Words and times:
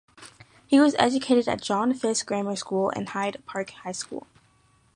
He 0.65 0.79
was 0.79 0.95
educated 0.97 1.47
at 1.47 1.61
John 1.61 1.93
Fiske 1.93 2.25
Grammar 2.25 2.55
School 2.55 2.89
and 2.95 3.07
Hyde 3.09 3.37
Park 3.45 3.69
High 3.69 3.91
School. 3.91 4.25